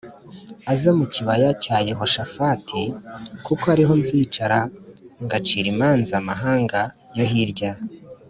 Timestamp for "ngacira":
5.23-5.67